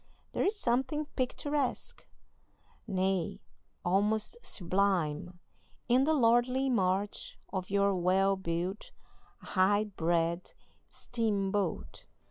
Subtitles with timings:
[0.31, 2.07] There is something picturesque,
[2.87, 3.39] nay,
[3.85, 5.39] almost sublime,
[5.87, 8.93] in the lordly march of your well built,
[9.41, 10.53] high bred
[10.89, 12.07] steamboat.